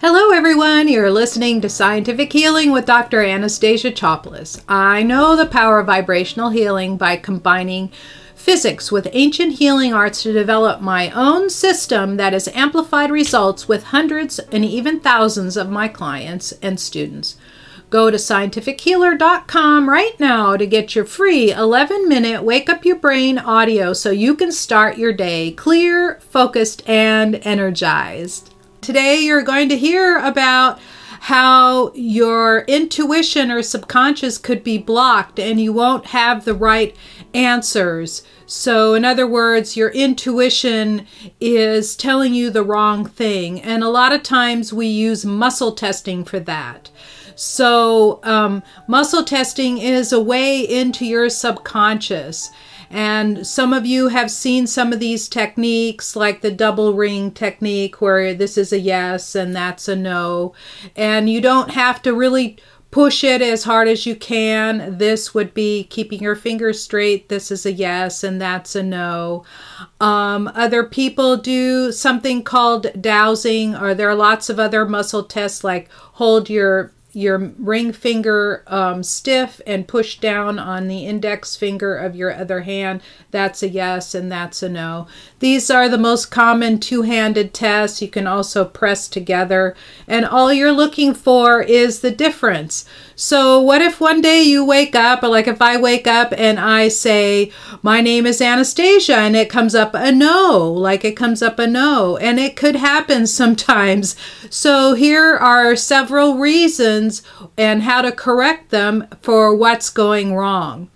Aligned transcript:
Hello, 0.00 0.30
everyone. 0.30 0.86
You're 0.86 1.10
listening 1.10 1.60
to 1.60 1.68
Scientific 1.68 2.32
Healing 2.32 2.70
with 2.70 2.86
Dr. 2.86 3.20
Anastasia 3.20 3.90
Chopelas. 3.90 4.62
I 4.68 5.02
know 5.02 5.34
the 5.34 5.44
power 5.44 5.80
of 5.80 5.86
vibrational 5.86 6.50
healing 6.50 6.96
by 6.96 7.16
combining 7.16 7.90
physics 8.36 8.92
with 8.92 9.08
ancient 9.10 9.54
healing 9.54 9.92
arts 9.92 10.22
to 10.22 10.32
develop 10.32 10.80
my 10.80 11.10
own 11.10 11.50
system 11.50 12.16
that 12.16 12.32
has 12.32 12.46
amplified 12.46 13.10
results 13.10 13.66
with 13.66 13.86
hundreds 13.86 14.38
and 14.38 14.64
even 14.64 15.00
thousands 15.00 15.56
of 15.56 15.68
my 15.68 15.88
clients 15.88 16.52
and 16.62 16.78
students. 16.78 17.36
Go 17.90 18.08
to 18.08 18.18
scientifichealer.com 18.18 19.90
right 19.90 20.20
now 20.20 20.56
to 20.56 20.64
get 20.64 20.94
your 20.94 21.06
free 21.06 21.50
11 21.50 22.08
minute 22.08 22.44
Wake 22.44 22.70
Up 22.70 22.84
Your 22.84 22.94
Brain 22.94 23.36
audio 23.36 23.92
so 23.92 24.12
you 24.12 24.36
can 24.36 24.52
start 24.52 24.96
your 24.96 25.12
day 25.12 25.50
clear, 25.50 26.20
focused, 26.20 26.88
and 26.88 27.34
energized. 27.42 28.54
Today, 28.80 29.20
you're 29.20 29.42
going 29.42 29.68
to 29.68 29.76
hear 29.76 30.18
about 30.18 30.78
how 31.20 31.92
your 31.94 32.60
intuition 32.68 33.50
or 33.50 33.62
subconscious 33.62 34.38
could 34.38 34.62
be 34.62 34.78
blocked 34.78 35.38
and 35.38 35.60
you 35.60 35.72
won't 35.72 36.06
have 36.06 36.44
the 36.44 36.54
right 36.54 36.94
answers. 37.34 38.22
So, 38.46 38.94
in 38.94 39.04
other 39.04 39.26
words, 39.26 39.76
your 39.76 39.90
intuition 39.90 41.06
is 41.40 41.96
telling 41.96 42.34
you 42.34 42.50
the 42.50 42.62
wrong 42.62 43.04
thing. 43.04 43.60
And 43.60 43.82
a 43.82 43.90
lot 43.90 44.12
of 44.12 44.22
times 44.22 44.72
we 44.72 44.86
use 44.86 45.26
muscle 45.26 45.72
testing 45.72 46.24
for 46.24 46.40
that. 46.40 46.90
So, 47.34 48.20
um, 48.22 48.62
muscle 48.86 49.24
testing 49.24 49.78
is 49.78 50.12
a 50.12 50.20
way 50.20 50.60
into 50.60 51.04
your 51.04 51.28
subconscious. 51.28 52.50
And 52.90 53.46
some 53.46 53.72
of 53.72 53.84
you 53.84 54.08
have 54.08 54.30
seen 54.30 54.66
some 54.66 54.92
of 54.92 55.00
these 55.00 55.28
techniques, 55.28 56.16
like 56.16 56.40
the 56.40 56.50
double 56.50 56.94
ring 56.94 57.30
technique, 57.30 58.00
where 58.00 58.34
this 58.34 58.56
is 58.56 58.72
a 58.72 58.80
yes 58.80 59.34
and 59.34 59.54
that's 59.54 59.88
a 59.88 59.96
no. 59.96 60.54
And 60.96 61.28
you 61.28 61.40
don't 61.40 61.70
have 61.70 62.00
to 62.02 62.14
really 62.14 62.58
push 62.90 63.22
it 63.22 63.42
as 63.42 63.64
hard 63.64 63.86
as 63.86 64.06
you 64.06 64.16
can. 64.16 64.96
This 64.96 65.34
would 65.34 65.52
be 65.52 65.84
keeping 65.84 66.22
your 66.22 66.34
fingers 66.34 66.82
straight. 66.82 67.28
This 67.28 67.50
is 67.50 67.66
a 67.66 67.72
yes, 67.72 68.24
and 68.24 68.40
that's 68.40 68.74
a 68.74 68.82
no. 68.82 69.44
Um, 70.00 70.50
other 70.54 70.84
people 70.84 71.36
do 71.36 71.92
something 71.92 72.42
called 72.42 72.86
dowsing, 73.00 73.74
or 73.74 73.94
there 73.94 74.08
are 74.08 74.14
lots 74.14 74.48
of 74.48 74.58
other 74.58 74.86
muscle 74.86 75.22
tests 75.22 75.62
like 75.62 75.90
hold 75.92 76.48
your 76.48 76.92
your 77.12 77.38
ring 77.58 77.90
finger 77.90 78.62
um, 78.66 79.02
stiff 79.02 79.62
and 79.66 79.88
push 79.88 80.18
down 80.18 80.58
on 80.58 80.88
the 80.88 81.06
index 81.06 81.56
finger 81.56 81.96
of 81.96 82.14
your 82.14 82.34
other 82.34 82.60
hand. 82.60 83.00
That's 83.30 83.62
a 83.62 83.68
yes 83.68 84.14
and 84.14 84.30
that's 84.30 84.62
a 84.62 84.68
no. 84.68 85.06
These 85.38 85.70
are 85.70 85.88
the 85.88 85.96
most 85.96 86.26
common 86.26 86.78
two 86.78 87.02
handed 87.02 87.54
tests. 87.54 88.02
You 88.02 88.08
can 88.08 88.26
also 88.26 88.64
press 88.64 89.08
together, 89.08 89.74
and 90.06 90.26
all 90.26 90.52
you're 90.52 90.72
looking 90.72 91.14
for 91.14 91.62
is 91.62 92.00
the 92.00 92.10
difference. 92.10 92.84
So, 93.14 93.60
what 93.60 93.80
if 93.80 94.00
one 94.00 94.20
day 94.20 94.42
you 94.42 94.64
wake 94.64 94.94
up, 94.94 95.22
or 95.22 95.28
like 95.28 95.48
if 95.48 95.62
I 95.62 95.76
wake 95.76 96.06
up 96.06 96.32
and 96.36 96.60
I 96.60 96.88
say, 96.88 97.50
My 97.82 98.00
name 98.00 98.26
is 98.26 98.40
Anastasia, 98.40 99.16
and 99.16 99.34
it 99.34 99.48
comes 99.48 99.74
up 99.74 99.92
a 99.94 100.12
no, 100.12 100.70
like 100.72 101.04
it 101.04 101.16
comes 101.16 101.40
up 101.42 101.58
a 101.58 101.66
no, 101.66 102.16
and 102.18 102.38
it 102.38 102.54
could 102.54 102.76
happen 102.76 103.26
sometimes. 103.26 104.14
So, 104.50 104.94
here 104.94 105.36
are 105.36 105.74
several 105.74 106.36
reasons 106.36 107.07
and 107.56 107.82
how 107.82 108.02
to 108.02 108.12
correct 108.12 108.70
them 108.70 109.06
for 109.22 109.54
what's 109.54 109.90
going 109.90 110.34
wrong. 110.34 110.90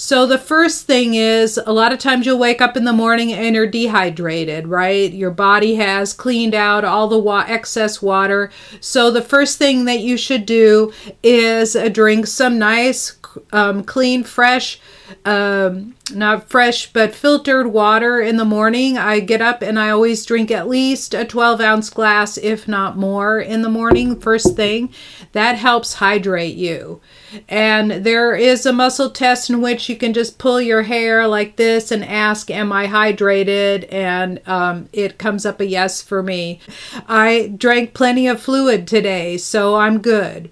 So 0.00 0.24
the 0.24 0.38
first 0.38 0.86
thing 0.86 1.12
is 1.12 1.60
a 1.66 1.74
lot 1.74 1.92
of 1.92 1.98
times 1.98 2.24
you'll 2.24 2.38
wake 2.38 2.62
up 2.62 2.74
in 2.74 2.84
the 2.84 2.92
morning 2.92 3.34
and 3.34 3.54
you're 3.54 3.66
dehydrated, 3.66 4.66
right? 4.66 5.12
Your 5.12 5.30
body 5.30 5.74
has 5.74 6.14
cleaned 6.14 6.54
out 6.54 6.86
all 6.86 7.06
the 7.06 7.18
wa- 7.18 7.44
excess 7.46 8.00
water. 8.00 8.50
So 8.80 9.10
the 9.10 9.20
first 9.20 9.58
thing 9.58 9.84
that 9.84 10.00
you 10.00 10.16
should 10.16 10.46
do 10.46 10.94
is 11.22 11.76
drink 11.92 12.28
some 12.28 12.58
nice, 12.58 13.10
um, 13.52 13.82
clean, 13.84 14.24
fresh, 14.24 14.80
um, 15.24 15.94
not 16.12 16.48
fresh, 16.48 16.92
but 16.92 17.14
filtered 17.14 17.68
water 17.68 18.20
in 18.20 18.36
the 18.36 18.44
morning. 18.44 18.98
I 18.98 19.20
get 19.20 19.40
up 19.40 19.62
and 19.62 19.78
I 19.78 19.90
always 19.90 20.24
drink 20.24 20.50
at 20.50 20.68
least 20.68 21.14
a 21.14 21.24
12 21.24 21.60
ounce 21.60 21.90
glass, 21.90 22.36
if 22.38 22.66
not 22.66 22.96
more, 22.96 23.38
in 23.40 23.62
the 23.62 23.68
morning, 23.68 24.18
first 24.18 24.56
thing. 24.56 24.92
That 25.32 25.56
helps 25.56 25.94
hydrate 25.94 26.56
you. 26.56 27.00
And 27.48 27.90
there 28.04 28.34
is 28.34 28.66
a 28.66 28.72
muscle 28.72 29.10
test 29.10 29.50
in 29.50 29.60
which 29.60 29.88
you 29.88 29.96
can 29.96 30.12
just 30.12 30.38
pull 30.38 30.60
your 30.60 30.82
hair 30.82 31.26
like 31.26 31.56
this 31.56 31.90
and 31.90 32.04
ask, 32.04 32.50
Am 32.50 32.72
I 32.72 32.86
hydrated? 32.86 33.90
And 33.92 34.40
um, 34.46 34.88
it 34.92 35.18
comes 35.18 35.46
up 35.46 35.60
a 35.60 35.66
yes 35.66 36.02
for 36.02 36.22
me. 36.22 36.60
I 37.08 37.52
drank 37.56 37.94
plenty 37.94 38.26
of 38.26 38.40
fluid 38.40 38.86
today, 38.86 39.36
so 39.36 39.76
I'm 39.76 40.00
good. 40.00 40.50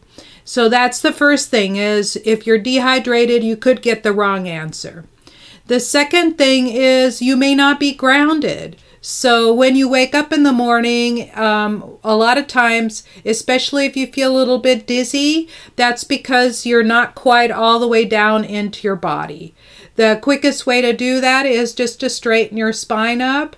So 0.48 0.70
that's 0.70 1.02
the 1.02 1.12
first 1.12 1.50
thing 1.50 1.76
is 1.76 2.16
if 2.24 2.46
you're 2.46 2.56
dehydrated, 2.56 3.44
you 3.44 3.54
could 3.54 3.82
get 3.82 4.02
the 4.02 4.14
wrong 4.14 4.48
answer. 4.48 5.04
The 5.66 5.78
second 5.78 6.38
thing 6.38 6.68
is 6.68 7.20
you 7.20 7.36
may 7.36 7.54
not 7.54 7.78
be 7.78 7.92
grounded. 7.92 8.78
So 9.02 9.52
when 9.52 9.76
you 9.76 9.90
wake 9.90 10.14
up 10.14 10.32
in 10.32 10.44
the 10.44 10.52
morning, 10.52 11.30
um, 11.36 11.98
a 12.02 12.16
lot 12.16 12.38
of 12.38 12.46
times, 12.46 13.04
especially 13.26 13.84
if 13.84 13.94
you 13.94 14.06
feel 14.06 14.34
a 14.34 14.38
little 14.38 14.56
bit 14.56 14.86
dizzy, 14.86 15.50
that's 15.76 16.02
because 16.02 16.64
you're 16.64 16.82
not 16.82 17.14
quite 17.14 17.50
all 17.50 17.78
the 17.78 17.86
way 17.86 18.06
down 18.06 18.42
into 18.42 18.88
your 18.88 18.96
body. 18.96 19.54
The 19.96 20.18
quickest 20.22 20.66
way 20.66 20.80
to 20.80 20.94
do 20.94 21.20
that 21.20 21.44
is 21.44 21.74
just 21.74 22.00
to 22.00 22.08
straighten 22.08 22.56
your 22.56 22.72
spine 22.72 23.20
up. 23.20 23.54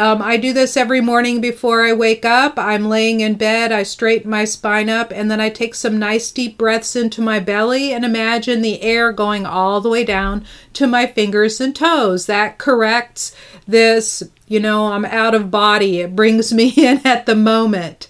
Um, 0.00 0.22
I 0.22 0.38
do 0.38 0.54
this 0.54 0.78
every 0.78 1.02
morning 1.02 1.42
before 1.42 1.84
I 1.84 1.92
wake 1.92 2.24
up. 2.24 2.58
I'm 2.58 2.88
laying 2.88 3.20
in 3.20 3.34
bed, 3.34 3.70
I 3.70 3.82
straighten 3.82 4.30
my 4.30 4.46
spine 4.46 4.88
up, 4.88 5.12
and 5.12 5.30
then 5.30 5.42
I 5.42 5.50
take 5.50 5.74
some 5.74 5.98
nice 5.98 6.32
deep 6.32 6.56
breaths 6.56 6.96
into 6.96 7.20
my 7.20 7.38
belly 7.38 7.92
and 7.92 8.02
imagine 8.02 8.62
the 8.62 8.80
air 8.80 9.12
going 9.12 9.44
all 9.44 9.82
the 9.82 9.90
way 9.90 10.02
down 10.02 10.46
to 10.72 10.86
my 10.86 11.06
fingers 11.06 11.60
and 11.60 11.76
toes. 11.76 12.24
That 12.24 12.56
corrects 12.56 13.36
this 13.68 14.22
you 14.50 14.58
know, 14.58 14.86
I'm 14.86 15.04
out 15.04 15.36
of 15.36 15.50
body. 15.50 16.00
It 16.00 16.16
brings 16.16 16.52
me 16.52 16.70
in 16.76 17.06
at 17.06 17.26
the 17.26 17.36
moment. 17.36 18.08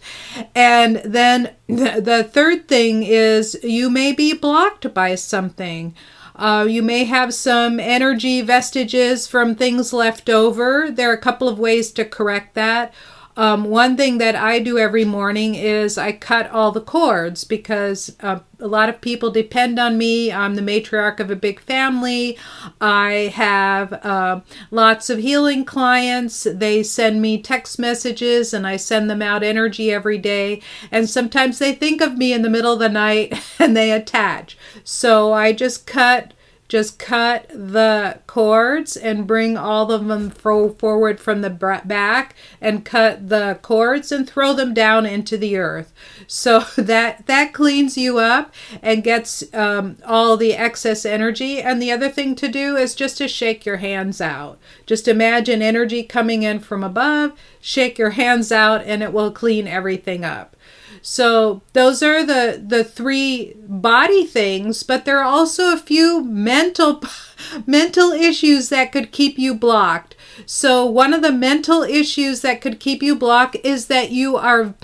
And 0.54 0.96
then 1.04 1.54
the 1.66 2.26
third 2.30 2.66
thing 2.66 3.02
is 3.02 3.58
you 3.62 3.90
may 3.90 4.12
be 4.12 4.32
blocked 4.32 4.94
by 4.94 5.16
something. 5.16 5.94
Uh, 6.40 6.64
you 6.64 6.82
may 6.82 7.04
have 7.04 7.34
some 7.34 7.78
energy 7.78 8.40
vestiges 8.40 9.26
from 9.26 9.54
things 9.54 9.92
left 9.92 10.30
over. 10.30 10.90
There 10.90 11.10
are 11.10 11.14
a 11.14 11.20
couple 11.20 11.50
of 11.50 11.58
ways 11.58 11.92
to 11.92 12.04
correct 12.06 12.54
that. 12.54 12.94
Um, 13.36 13.64
one 13.64 13.96
thing 13.96 14.18
that 14.18 14.34
I 14.34 14.58
do 14.58 14.76
every 14.78 15.04
morning 15.04 15.54
is 15.54 15.96
I 15.96 16.12
cut 16.12 16.50
all 16.50 16.72
the 16.72 16.80
cords 16.80 17.44
because 17.44 18.14
uh, 18.20 18.40
a 18.58 18.66
lot 18.66 18.88
of 18.88 19.00
people 19.00 19.30
depend 19.30 19.78
on 19.78 19.96
me. 19.96 20.32
I'm 20.32 20.56
the 20.56 20.62
matriarch 20.62 21.20
of 21.20 21.30
a 21.30 21.36
big 21.36 21.60
family. 21.60 22.36
I 22.80 23.32
have 23.34 23.92
uh, 24.04 24.40
lots 24.70 25.10
of 25.10 25.18
healing 25.18 25.64
clients. 25.64 26.46
They 26.50 26.82
send 26.82 27.22
me 27.22 27.40
text 27.40 27.78
messages 27.78 28.52
and 28.52 28.66
I 28.66 28.76
send 28.76 29.08
them 29.08 29.22
out 29.22 29.42
energy 29.42 29.92
every 29.92 30.18
day. 30.18 30.60
And 30.90 31.08
sometimes 31.08 31.58
they 31.58 31.72
think 31.72 32.00
of 32.00 32.18
me 32.18 32.32
in 32.32 32.42
the 32.42 32.50
middle 32.50 32.72
of 32.72 32.80
the 32.80 32.88
night 32.88 33.40
and 33.58 33.76
they 33.76 33.92
attach. 33.92 34.58
So 34.84 35.32
I 35.32 35.52
just 35.52 35.86
cut 35.86 36.34
just 36.70 37.00
cut 37.00 37.48
the 37.48 38.20
cords 38.28 38.96
and 38.96 39.26
bring 39.26 39.56
all 39.56 39.90
of 39.90 40.06
them 40.06 40.30
forward 40.30 41.18
from 41.18 41.40
the 41.40 41.50
back 41.50 42.36
and 42.60 42.84
cut 42.84 43.28
the 43.28 43.58
cords 43.60 44.12
and 44.12 44.30
throw 44.30 44.52
them 44.52 44.72
down 44.72 45.04
into 45.04 45.36
the 45.36 45.56
earth. 45.56 45.92
So 46.28 46.60
that 46.76 47.26
that 47.26 47.52
cleans 47.52 47.98
you 47.98 48.18
up 48.18 48.54
and 48.82 49.02
gets 49.02 49.52
um, 49.52 49.96
all 50.06 50.36
the 50.36 50.54
excess 50.54 51.04
energy. 51.04 51.60
And 51.60 51.82
the 51.82 51.90
other 51.90 52.08
thing 52.08 52.36
to 52.36 52.46
do 52.46 52.76
is 52.76 52.94
just 52.94 53.18
to 53.18 53.26
shake 53.26 53.66
your 53.66 53.78
hands 53.78 54.20
out. 54.20 54.60
Just 54.86 55.08
imagine 55.08 55.62
energy 55.62 56.04
coming 56.04 56.44
in 56.44 56.60
from 56.60 56.84
above 56.84 57.32
shake 57.60 57.98
your 57.98 58.10
hands 58.10 58.50
out 58.50 58.82
and 58.84 59.02
it 59.02 59.12
will 59.12 59.30
clean 59.30 59.66
everything 59.66 60.24
up 60.24 60.56
so 61.02 61.62
those 61.72 62.02
are 62.02 62.24
the 62.24 62.62
the 62.64 62.84
three 62.84 63.54
body 63.66 64.26
things, 64.26 64.82
but 64.82 65.04
there 65.04 65.18
are 65.18 65.24
also 65.24 65.72
a 65.72 65.78
few 65.78 66.22
mental 66.22 67.02
mental 67.66 68.12
issues 68.12 68.68
that 68.68 68.92
could 68.92 69.12
keep 69.12 69.38
you 69.38 69.54
blocked. 69.54 70.14
So 70.46 70.84
one 70.84 71.14
of 71.14 71.22
the 71.22 71.32
mental 71.32 71.82
issues 71.82 72.42
that 72.42 72.60
could 72.60 72.80
keep 72.80 73.02
you 73.02 73.16
blocked 73.16 73.56
is 73.64 73.86
that 73.86 74.10
you 74.10 74.36
are 74.36 74.74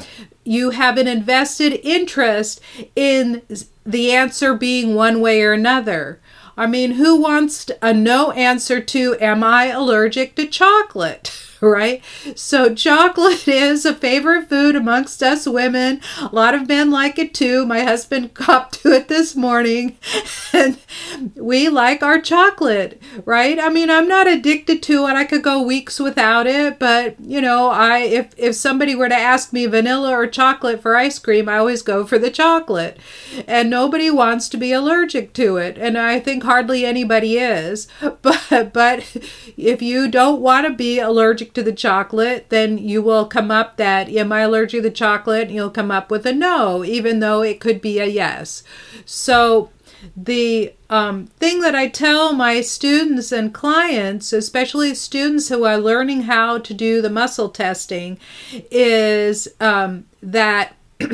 you 0.44 0.70
have 0.70 0.96
an 0.96 1.08
invested 1.08 1.80
interest 1.82 2.60
in 2.94 3.42
the 3.84 4.12
answer 4.12 4.54
being 4.54 4.94
one 4.94 5.20
way 5.20 5.42
or 5.42 5.52
another. 5.52 6.20
I 6.56 6.66
mean, 6.66 6.92
who 6.92 7.20
wants 7.20 7.70
a 7.82 7.92
no 7.92 8.30
answer 8.30 8.80
to 8.80 9.16
am 9.20 9.44
I 9.44 9.66
allergic 9.66 10.34
to 10.36 10.46
chocolate? 10.46 11.42
right? 11.60 12.02
So, 12.34 12.74
chocolate 12.74 13.48
is 13.48 13.84
a 13.84 13.94
favorite 13.94 14.48
food 14.48 14.76
amongst 14.76 15.22
us 15.22 15.46
women. 15.46 16.00
A 16.20 16.34
lot 16.34 16.54
of 16.54 16.68
men 16.68 16.90
like 16.90 17.18
it 17.18 17.34
too. 17.34 17.64
My 17.66 17.80
husband 17.80 18.34
copped 18.34 18.82
to 18.82 18.92
it 18.92 19.08
this 19.08 19.34
morning, 19.34 19.96
and 20.52 20.78
we 21.34 21.68
like 21.68 22.02
our 22.02 22.20
chocolate, 22.20 23.00
right? 23.24 23.58
I 23.58 23.68
mean, 23.68 23.90
I'm 23.90 24.08
not 24.08 24.26
addicted 24.26 24.82
to 24.84 25.06
it. 25.06 25.14
I 25.14 25.24
could 25.24 25.42
go 25.42 25.62
weeks 25.62 25.98
without 25.98 26.46
it, 26.46 26.78
but 26.78 27.16
you 27.20 27.40
know, 27.40 27.68
I 27.68 27.98
if 27.98 28.34
if 28.36 28.54
somebody 28.54 28.94
were 28.94 29.08
to 29.08 29.14
ask 29.14 29.52
me 29.52 29.66
vanilla 29.66 30.10
or 30.10 30.26
chocolate 30.26 30.82
for 30.82 30.96
ice 30.96 31.18
cream, 31.18 31.48
I 31.48 31.58
always 31.58 31.82
go 31.82 32.04
for 32.06 32.18
the 32.18 32.30
chocolate. 32.30 32.98
And 33.46 33.70
nobody 33.70 34.10
wants 34.10 34.48
to 34.50 34.56
be 34.56 34.72
allergic 34.72 35.32
to 35.34 35.56
it, 35.56 35.78
and 35.78 35.96
I 35.96 36.20
think 36.20 36.42
hardly 36.42 36.84
anybody 36.84 37.38
is. 37.38 37.88
But 38.22 38.72
but 38.72 39.16
if 39.56 39.82
you 39.82 40.08
don't 40.08 40.40
want 40.40 40.66
to 40.66 40.72
be 40.72 40.98
allergic 40.98 41.45
to 41.54 41.62
the 41.62 41.72
chocolate, 41.72 42.46
then 42.50 42.78
you 42.78 43.02
will 43.02 43.26
come 43.26 43.50
up 43.50 43.76
that, 43.76 44.08
am 44.08 44.32
I 44.32 44.40
allergic 44.40 44.78
to 44.78 44.82
the 44.82 44.94
chocolate? 44.94 45.48
And 45.48 45.54
you'll 45.54 45.70
come 45.70 45.90
up 45.90 46.10
with 46.10 46.26
a 46.26 46.32
no, 46.32 46.84
even 46.84 47.20
though 47.20 47.42
it 47.42 47.60
could 47.60 47.80
be 47.80 47.98
a 47.98 48.06
yes. 48.06 48.62
So 49.04 49.70
the 50.16 50.72
um, 50.90 51.26
thing 51.26 51.60
that 51.60 51.74
I 51.74 51.88
tell 51.88 52.32
my 52.32 52.60
students 52.60 53.32
and 53.32 53.52
clients, 53.52 54.32
especially 54.32 54.94
students 54.94 55.48
who 55.48 55.64
are 55.64 55.78
learning 55.78 56.22
how 56.22 56.58
to 56.58 56.74
do 56.74 57.00
the 57.00 57.10
muscle 57.10 57.48
testing, 57.48 58.18
is 58.70 59.48
um, 59.60 60.06
that. 60.22 60.76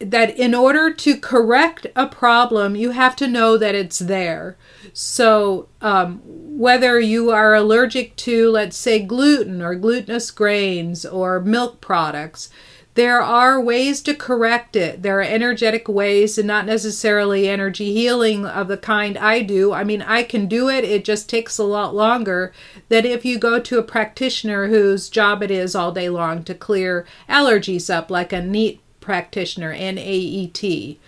that 0.00 0.38
in 0.38 0.54
order 0.54 0.92
to 0.92 1.16
correct 1.16 1.86
a 1.96 2.06
problem, 2.06 2.76
you 2.76 2.92
have 2.92 3.16
to 3.16 3.26
know 3.26 3.56
that 3.56 3.74
it's 3.74 3.98
there. 3.98 4.56
So, 4.92 5.68
um, 5.80 6.20
whether 6.24 6.98
you 7.00 7.30
are 7.30 7.54
allergic 7.54 8.16
to, 8.16 8.50
let's 8.50 8.76
say, 8.76 9.00
gluten 9.00 9.62
or 9.62 9.74
glutinous 9.74 10.30
grains 10.30 11.04
or 11.04 11.40
milk 11.40 11.80
products, 11.80 12.50
there 12.98 13.20
are 13.20 13.60
ways 13.60 14.00
to 14.02 14.12
correct 14.12 14.74
it. 14.74 15.02
There 15.02 15.20
are 15.20 15.22
energetic 15.22 15.88
ways 15.88 16.36
and 16.36 16.48
not 16.48 16.66
necessarily 16.66 17.48
energy 17.48 17.92
healing 17.92 18.44
of 18.44 18.66
the 18.66 18.76
kind 18.76 19.16
I 19.16 19.40
do. 19.42 19.72
I 19.72 19.84
mean, 19.84 20.02
I 20.02 20.24
can 20.24 20.48
do 20.48 20.68
it, 20.68 20.82
it 20.82 21.04
just 21.04 21.28
takes 21.28 21.58
a 21.58 21.64
lot 21.64 21.94
longer 21.94 22.52
than 22.88 23.06
if 23.06 23.24
you 23.24 23.38
go 23.38 23.60
to 23.60 23.78
a 23.78 23.84
practitioner 23.84 24.66
whose 24.66 25.08
job 25.08 25.44
it 25.44 25.50
is 25.52 25.76
all 25.76 25.92
day 25.92 26.08
long 26.08 26.42
to 26.42 26.56
clear 26.56 27.06
allergies 27.28 27.88
up, 27.88 28.10
like 28.10 28.32
a 28.32 28.42
NEAT 28.42 28.80
practitioner, 29.00 29.70
N-A-E-T 29.70 30.98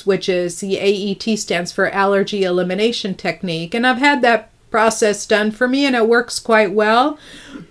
which 0.00 0.28
is 0.28 0.60
the 0.60 0.78
AET 0.78 1.38
stands 1.38 1.72
for 1.72 1.88
Allergy 1.90 2.44
Elimination 2.44 3.14
Technique. 3.14 3.74
And 3.74 3.86
I've 3.86 3.98
had 3.98 4.22
that 4.22 4.50
process 4.70 5.26
done 5.26 5.50
for 5.52 5.68
me 5.68 5.84
and 5.86 5.94
it 5.94 6.08
works 6.08 6.38
quite 6.38 6.72
well. 6.72 7.18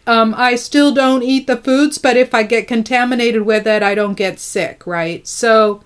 Um, 0.08 0.34
I 0.38 0.56
still 0.56 0.94
don't 0.94 1.24
eat 1.24 1.48
the 1.48 1.58
foods, 1.58 1.98
but 1.98 2.16
if 2.16 2.34
I 2.34 2.44
get 2.44 2.68
contaminated 2.68 3.42
with 3.42 3.68
it, 3.68 3.84
I 3.84 3.96
don't 3.96 4.14
get 4.14 4.40
sick, 4.40 4.86
right? 4.88 5.28
So, 5.28 5.84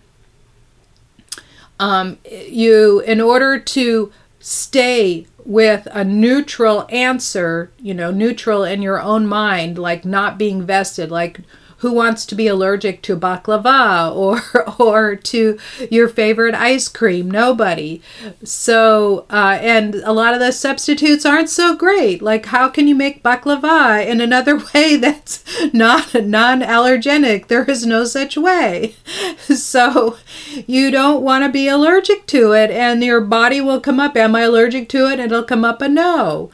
um, 1.80 2.20
you, 2.30 3.00
in 3.02 3.20
order 3.20 3.60
to 3.60 4.12
stay 4.40 5.26
with 5.46 5.88
a 5.92 6.04
neutral 6.04 6.86
answer, 6.90 7.72
you 7.80 7.94
know, 7.94 8.12
neutral 8.12 8.64
in 8.64 8.82
your 8.82 9.02
own 9.02 9.28
mind, 9.28 9.78
like 9.78 10.06
not 10.06 10.38
being 10.38 10.66
vested, 10.66 11.12
like 11.12 11.40
who 11.86 11.92
wants 11.92 12.26
to 12.26 12.34
be 12.34 12.48
allergic 12.48 13.04
to 13.04 13.16
baklava 13.16 14.12
or 14.12 14.42
or 14.80 15.16
to 15.16 15.60
your 15.92 16.10
favorite 16.10 16.56
ice 16.56 16.88
cream? 16.88 17.30
Nobody. 17.30 18.02
So 18.44 19.28
uh, 19.30 19.60
and 19.62 19.94
a 19.94 20.12
lot 20.12 20.34
of 20.34 20.40
the 20.40 20.52
substitutes 20.52 21.28
aren't 21.28 21.52
so 21.52 21.76
great. 21.76 22.24
Like 22.24 22.48
how 22.48 22.70
can 22.70 22.88
you 22.88 22.96
make 22.96 23.22
baklava 23.22 24.04
in 24.04 24.20
another 24.20 24.58
way 24.74 24.96
that's 24.96 25.44
not 25.74 26.16
non-allergenic? 26.16 27.50
There 27.50 27.66
is 27.66 27.86
no 27.86 28.04
such 28.06 28.36
way. 28.36 28.96
So 29.56 30.18
you 30.68 30.92
don't 30.92 31.22
want 31.22 31.44
to 31.44 31.50
be 31.50 31.68
allergic 31.68 32.26
to 32.28 32.54
it, 32.54 32.72
and 32.72 33.04
your 33.04 33.22
body 33.22 33.62
will 33.62 33.80
come 33.80 34.00
up. 34.00 34.16
Am 34.18 34.36
I 34.36 34.42
allergic 34.42 34.90
to 34.90 35.08
it? 35.10 35.20
It'll 35.20 35.44
come 35.44 35.64
up 35.64 35.82
a 35.82 35.90
no. 35.90 36.50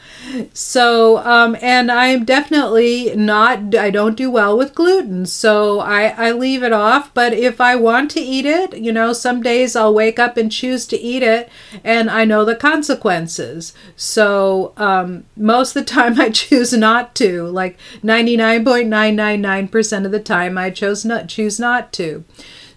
So 0.54 1.19
um, 1.19 1.56
and 1.62 1.92
I'm 1.92 2.25
definitely 2.25 3.16
not. 3.16 3.75
I 3.75 3.89
don't 3.92 4.18
do 4.18 4.30
well 4.30 4.57
with 4.57 4.75
gluten 4.75 5.20
So 5.25 5.79
I, 5.79 6.09
I 6.09 6.31
leave 6.31 6.63
it 6.63 6.73
off. 6.73 7.13
But 7.13 7.33
if 7.33 7.62
I 7.62 7.75
want 7.75 8.12
to 8.12 8.19
eat 8.19 8.45
it, 8.45 8.77
you 8.77 8.91
know, 8.91 9.13
some 9.13 9.41
days 9.41 9.75
I'll 9.75 9.94
wake 9.94 10.19
up 10.19 10.38
and 10.38 10.51
choose 10.51 10.85
to 10.88 11.00
eat 11.00 11.23
it 11.23 11.50
and 11.83 12.09
I 12.09 12.25
know 12.25 12.45
the 12.45 12.56
consequences. 12.56 13.73
So 13.95 14.73
um, 14.77 15.25
most 15.35 15.75
of 15.75 15.85
the 15.85 15.91
time 15.94 16.19
I 16.19 16.29
choose 16.29 16.73
not 16.73 17.15
to. 17.15 17.47
Like 17.47 17.77
99.999% 18.03 20.06
of 20.06 20.12
the 20.12 20.19
time 20.19 20.57
I 20.57 20.69
chose 20.69 21.06
not 21.06 21.27
choose 21.27 21.59
not 21.59 21.91
to. 21.94 22.23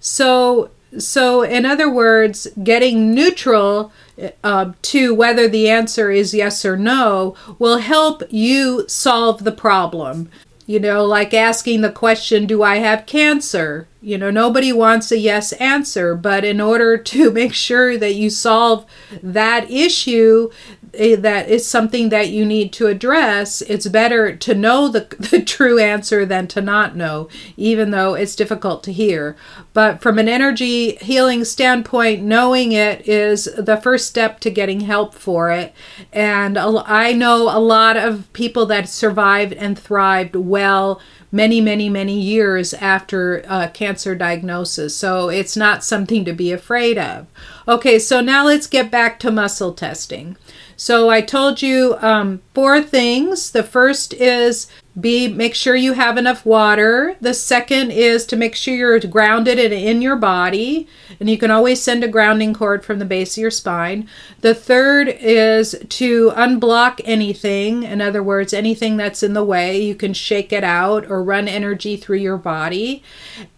So 0.00 0.70
so 0.98 1.42
in 1.42 1.66
other 1.66 1.90
words, 1.90 2.46
getting 2.62 3.14
neutral 3.14 3.92
uh, 4.42 4.72
to 4.82 5.14
whether 5.14 5.48
the 5.48 5.68
answer 5.68 6.10
is 6.10 6.34
yes 6.34 6.64
or 6.64 6.76
no 6.76 7.36
will 7.58 7.78
help 7.78 8.22
you 8.30 8.84
solve 8.88 9.44
the 9.44 9.52
problem. 9.52 10.30
You 10.66 10.80
know, 10.80 11.04
like 11.04 11.34
asking 11.34 11.82
the 11.82 11.92
question, 11.92 12.46
Do 12.46 12.62
I 12.62 12.76
have 12.76 13.06
cancer? 13.06 13.86
You 14.00 14.18
know, 14.18 14.30
nobody 14.30 14.72
wants 14.72 15.12
a 15.12 15.18
yes 15.18 15.52
answer, 15.54 16.14
but 16.14 16.44
in 16.44 16.60
order 16.60 16.96
to 16.96 17.30
make 17.32 17.54
sure 17.54 17.98
that 17.98 18.14
you 18.14 18.30
solve 18.30 18.86
that 19.22 19.70
issue, 19.70 20.50
that 21.20 21.48
is 21.48 21.66
something 21.68 22.08
that 22.08 22.30
you 22.30 22.44
need 22.44 22.72
to 22.74 22.86
address, 22.86 23.62
it's 23.62 23.86
better 23.88 24.34
to 24.36 24.54
know 24.54 24.88
the, 24.88 25.06
the 25.30 25.42
true 25.42 25.78
answer 25.78 26.24
than 26.24 26.46
to 26.48 26.60
not 26.60 26.96
know, 26.96 27.28
even 27.56 27.90
though 27.90 28.14
it's 28.14 28.36
difficult 28.36 28.82
to 28.84 28.92
hear. 28.92 29.36
But 29.72 30.00
from 30.00 30.18
an 30.18 30.28
energy 30.28 30.96
healing 30.96 31.44
standpoint, 31.44 32.22
knowing 32.22 32.72
it 32.72 33.06
is 33.08 33.44
the 33.56 33.76
first 33.76 34.06
step 34.06 34.40
to 34.40 34.50
getting 34.50 34.80
help 34.80 35.14
for 35.14 35.50
it. 35.50 35.74
And 36.12 36.58
I 36.58 37.12
know 37.12 37.42
a 37.56 37.58
lot 37.58 37.96
of 37.96 38.32
people 38.32 38.66
that 38.66 38.88
survived 38.88 39.52
and 39.54 39.78
thrived 39.78 40.36
well 40.36 41.00
many, 41.34 41.60
many, 41.60 41.88
many 41.88 42.18
years 42.18 42.72
after 42.74 43.42
uh, 43.48 43.66
cancer 43.68 44.14
diagnosis. 44.14 44.96
So 44.96 45.28
it's 45.28 45.56
not 45.56 45.82
something 45.82 46.24
to 46.24 46.32
be 46.32 46.52
afraid 46.52 46.96
of. 46.96 47.26
Okay, 47.66 47.98
so 47.98 48.20
now 48.20 48.46
let's 48.46 48.68
get 48.68 48.88
back 48.88 49.18
to 49.20 49.32
muscle 49.32 49.72
testing. 49.72 50.36
So 50.76 51.10
I 51.10 51.20
told 51.20 51.62
you 51.62 51.96
um, 52.00 52.42
four 52.54 52.82
things. 52.82 53.50
The 53.50 53.62
first 53.62 54.12
is 54.14 54.66
be 54.98 55.26
make 55.26 55.54
sure 55.54 55.74
you 55.74 55.94
have 55.94 56.16
enough 56.16 56.46
water. 56.46 57.16
The 57.20 57.34
second 57.34 57.90
is 57.90 58.24
to 58.26 58.36
make 58.36 58.54
sure 58.54 58.74
you're 58.74 59.00
grounded 59.00 59.58
and 59.58 59.72
in 59.72 60.00
your 60.00 60.16
body, 60.16 60.88
and 61.18 61.28
you 61.28 61.36
can 61.36 61.50
always 61.50 61.82
send 61.82 62.04
a 62.04 62.08
grounding 62.08 62.54
cord 62.54 62.84
from 62.84 63.00
the 63.00 63.04
base 63.04 63.36
of 63.36 63.42
your 63.42 63.50
spine. 63.50 64.08
The 64.40 64.54
third 64.54 65.08
is 65.08 65.74
to 65.88 66.30
unblock 66.30 67.00
anything. 67.04 67.82
In 67.82 68.00
other 68.00 68.22
words, 68.22 68.52
anything 68.52 68.96
that's 68.96 69.22
in 69.22 69.32
the 69.32 69.44
way, 69.44 69.80
you 69.80 69.96
can 69.96 70.14
shake 70.14 70.52
it 70.52 70.64
out 70.64 71.10
or 71.10 71.24
run 71.24 71.48
energy 71.48 71.96
through 71.96 72.18
your 72.18 72.38
body. 72.38 73.02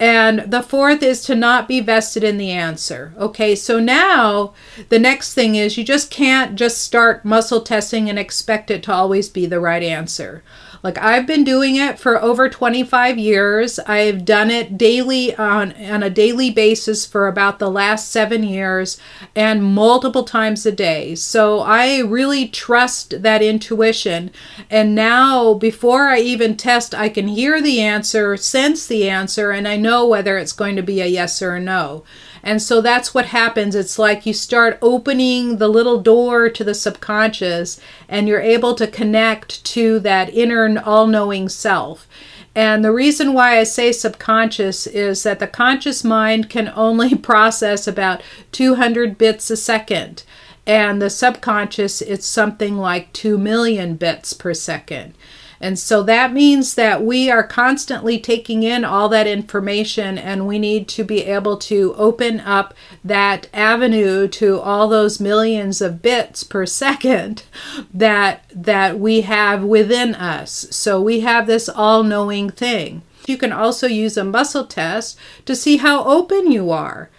And 0.00 0.50
the 0.50 0.62
fourth 0.62 1.02
is 1.02 1.20
to 1.22 1.34
not 1.34 1.68
be 1.68 1.80
vested 1.80 2.24
in 2.24 2.38
the 2.38 2.50
answer. 2.50 3.12
Okay, 3.19 3.55
so 3.55 3.78
now 3.78 4.55
the 4.88 4.98
next 4.98 5.34
thing 5.34 5.55
is 5.55 5.76
you 5.76 5.84
just 5.84 6.10
can't 6.10 6.56
just 6.56 6.78
start 6.78 7.26
muscle 7.26 7.60
testing 7.60 8.08
and 8.08 8.19
expect 8.19 8.70
it 8.70 8.82
to 8.84 8.93
always 8.93 9.28
be 9.28 9.44
the 9.44 9.60
right 9.60 9.82
answer. 9.82 10.43
Like 10.86 10.98
I've 10.98 11.26
been 11.26 11.43
doing 11.43 11.74
it 11.74 11.98
for 11.98 12.22
over 12.22 12.48
25 12.48 13.19
years. 13.19 13.81
I've 13.81 14.24
done 14.24 14.52
it 14.52 14.78
daily 14.78 15.34
on, 15.34 15.72
on 15.84 16.05
a 16.05 16.08
daily 16.08 16.48
basis 16.48 17.05
for 17.05 17.26
about 17.26 17.58
the 17.58 17.69
last 17.69 18.12
seven 18.12 18.44
years 18.44 18.96
and 19.34 19.64
multiple 19.64 20.22
times 20.22 20.64
a 20.64 20.70
day. 20.70 21.16
So 21.16 21.58
I 21.58 21.98
really 22.02 22.46
trust 22.46 23.20
that 23.20 23.43
intuition. 23.43 24.31
And 24.70 24.94
now, 24.94 25.55
before 25.55 26.06
I 26.06 26.20
even 26.20 26.56
test, 26.56 26.94
I 26.94 27.08
can 27.08 27.26
hear 27.26 27.60
the 27.60 27.81
answer, 27.81 28.36
sense 28.36 28.86
the 28.86 29.10
answer, 29.10 29.50
and 29.50 29.66
I 29.66 29.74
know 29.74 30.06
whether 30.06 30.38
it's 30.38 30.52
going 30.52 30.76
to 30.76 30.84
be 30.84 31.00
a 31.00 31.06
yes 31.06 31.43
or 31.43 31.56
a 31.56 31.60
no. 31.60 32.05
And 32.46 32.62
so 32.62 32.81
that's 32.81 33.12
what 33.12 33.26
happens. 33.26 33.74
It's 33.74 33.98
like 33.98 34.24
you 34.24 34.32
start 34.32 34.78
opening 34.81 35.56
the 35.56 35.66
little 35.66 36.00
door 36.00 36.48
to 36.48 36.62
the 36.62 36.74
subconscious 36.74 37.81
and 38.08 38.28
you're 38.28 38.40
able 38.40 38.76
to 38.76 38.86
connect 38.86 39.64
to 39.64 39.98
that 40.00 40.32
inner 40.32 40.75
all 40.78 41.06
knowing 41.06 41.48
self. 41.48 42.08
And 42.54 42.82
the 42.82 42.92
reason 42.92 43.34
why 43.34 43.58
I 43.58 43.64
say 43.64 43.92
subconscious 43.92 44.86
is 44.86 45.22
that 45.24 45.40
the 45.40 45.46
conscious 45.46 46.02
mind 46.02 46.48
can 46.48 46.72
only 46.74 47.14
process 47.32 47.86
about 47.86 48.22
200 48.52 49.18
bits 49.18 49.50
a 49.50 49.56
second. 49.56 50.24
And 50.66 51.00
the 51.00 51.10
subconscious, 51.10 52.00
it's 52.02 52.26
something 52.26 52.78
like 52.78 53.12
2 53.12 53.38
million 53.38 53.96
bits 53.96 54.32
per 54.32 54.54
second. 54.54 55.14
And 55.60 55.79
so 55.79 56.03
that 56.03 56.32
means 56.32 56.75
that 56.75 57.03
we 57.03 57.31
are 57.31 57.43
constantly 57.43 58.19
taking 58.19 58.63
in 58.63 58.84
all 58.84 59.08
that 59.08 59.27
information 59.27 60.19
and 60.19 60.46
we 60.46 60.58
need 60.58 60.89
to 60.89 61.05
be 61.05 61.25
able 61.25 61.56
to 61.58 61.94
open 61.96 62.41
up 62.41 62.75
that 63.05 63.48
avenue 63.55 64.29
to 64.29 64.60
all 64.60 64.89
those 64.89 65.20
millions 65.20 65.81
of 65.81 66.03
bits 66.03 66.43
per 66.44 66.67
second 66.77 67.44
that 67.93 68.44
that 68.55 68.98
we 68.98 69.22
have 69.22 69.63
within 69.63 70.15
us. 70.15 70.67
So 70.70 71.01
we 71.01 71.20
have 71.20 71.46
this 71.46 71.69
all-knowing 71.69 72.51
thing. 72.51 73.03
You 73.27 73.36
can 73.36 73.53
also 73.53 73.86
use 73.86 74.17
a 74.17 74.25
muscle 74.25 74.67
test 74.67 75.19
to 75.46 75.56
see 75.56 75.79
how 75.79 76.05
open 76.05 76.51
you 76.51 76.70
are 76.70 77.10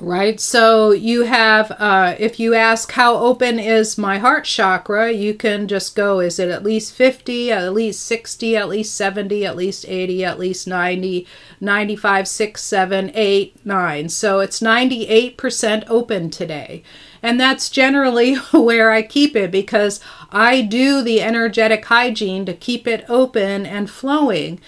right? 0.00 0.40
So 0.40 0.92
you 0.92 1.22
have, 1.22 1.70
uh, 1.72 2.14
if 2.18 2.40
you 2.40 2.54
ask 2.54 2.92
how 2.92 3.16
open 3.16 3.58
is 3.58 3.98
my 3.98 4.18
heart 4.18 4.44
chakra, 4.44 5.12
you 5.12 5.34
can 5.34 5.68
just 5.68 5.94
go, 5.94 6.20
is 6.20 6.38
it 6.38 6.48
at 6.48 6.62
least 6.62 6.94
50, 6.94 7.52
at 7.52 7.72
least 7.72 8.04
60, 8.06 8.56
at 8.56 8.68
least 8.68 8.94
70, 8.94 9.46
at 9.46 9.56
least 9.56 9.84
80, 9.86 10.24
at 10.24 10.38
least 10.38 10.66
90, 10.66 11.26
95, 11.60 12.28
6, 12.28 12.62
7, 12.62 13.10
8, 13.14 13.66
9. 13.66 14.08
So 14.08 14.40
it's 14.40 14.60
98% 14.60 15.84
open 15.88 16.30
today. 16.30 16.82
And 17.22 17.38
that's 17.38 17.68
generally 17.68 18.34
where 18.52 18.90
I 18.90 19.02
keep 19.02 19.36
it 19.36 19.50
because 19.50 20.00
I 20.30 20.62
do 20.62 21.02
the 21.02 21.20
energetic 21.20 21.84
hygiene 21.86 22.44
to 22.46 22.54
keep 22.54 22.86
it 22.86 23.04
open 23.08 23.66
and 23.66 23.90
flowing. 23.90 24.60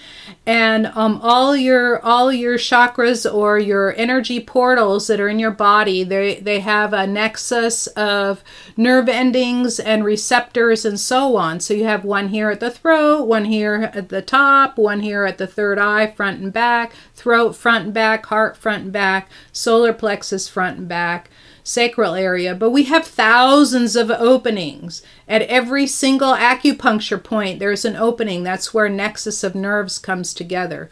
And 0.45 0.87
um, 0.87 1.19
all 1.23 1.55
your 1.55 2.03
all 2.03 2.31
your 2.31 2.57
chakras 2.57 3.31
or 3.31 3.57
your 3.57 3.95
energy 3.95 4.41
portals 4.41 5.07
that 5.07 5.21
are 5.23 5.29
in 5.29 5.39
your 5.39 5.51
body, 5.51 6.03
they 6.03 6.35
they 6.35 6.59
have 6.59 6.93
a 6.93 7.07
nexus 7.07 7.87
of 7.87 8.43
nerve 8.77 9.09
endings 9.09 9.79
and 9.79 10.03
receptors 10.03 10.85
and 10.85 10.99
so 10.99 11.35
on. 11.37 11.59
So 11.59 11.73
you 11.73 11.85
have 11.85 12.05
one 12.05 12.27
here 12.27 12.49
at 12.49 12.59
the 12.59 12.69
throat, 12.69 13.25
one 13.25 13.45
here 13.45 13.91
at 13.93 14.09
the 14.09 14.21
top, 14.21 14.77
one 14.77 14.99
here 14.99 15.25
at 15.25 15.37
the 15.37 15.47
third 15.47 15.79
eye, 15.79 16.11
front 16.11 16.41
and 16.41 16.53
back, 16.53 16.93
throat 17.15 17.55
front 17.55 17.85
and 17.85 17.93
back, 17.93 18.25
heart 18.27 18.55
front 18.57 18.83
and 18.83 18.93
back, 18.93 19.29
solar 19.51 19.93
plexus 19.93 20.47
front 20.47 20.77
and 20.77 20.87
back 20.87 21.29
sacral 21.63 22.13
area, 22.13 22.53
but 22.53 22.71
we 22.71 22.83
have 22.83 23.07
thousands 23.07 23.95
of 23.95 24.11
openings. 24.11 25.01
At 25.27 25.43
every 25.43 25.87
single 25.87 26.33
acupuncture 26.33 27.23
point, 27.23 27.59
there's 27.59 27.85
an 27.85 27.95
opening. 27.95 28.43
That's 28.43 28.73
where 28.73 28.89
nexus 28.89 29.43
of 29.43 29.55
nerves 29.55 29.97
comes 29.97 30.33
together. 30.33 30.89